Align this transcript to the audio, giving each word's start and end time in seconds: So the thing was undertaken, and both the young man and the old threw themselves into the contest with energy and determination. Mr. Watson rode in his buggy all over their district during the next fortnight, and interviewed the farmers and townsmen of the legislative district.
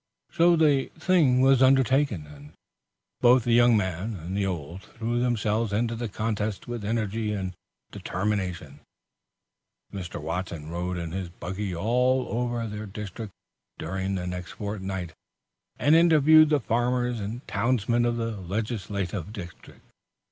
So 0.31 0.55
the 0.55 0.87
thing 0.97 1.41
was 1.41 1.61
undertaken, 1.61 2.25
and 2.25 2.53
both 3.19 3.43
the 3.43 3.53
young 3.53 3.77
man 3.77 4.15
and 4.15 4.35
the 4.35 4.47
old 4.47 4.81
threw 4.81 5.19
themselves 5.19 5.71
into 5.71 5.95
the 5.95 6.09
contest 6.09 6.67
with 6.67 6.83
energy 6.83 7.33
and 7.33 7.53
determination. 7.91 8.79
Mr. 9.93 10.19
Watson 10.19 10.69
rode 10.71 10.97
in 10.97 11.11
his 11.11 11.29
buggy 11.29 11.75
all 11.75 12.25
over 12.29 12.65
their 12.65 12.87
district 12.87 13.33
during 13.77 14.15
the 14.15 14.25
next 14.25 14.53
fortnight, 14.53 15.13
and 15.77 15.93
interviewed 15.93 16.49
the 16.49 16.59
farmers 16.59 17.19
and 17.19 17.47
townsmen 17.47 18.03
of 18.03 18.17
the 18.17 18.31
legislative 18.37 19.31
district. 19.31 19.83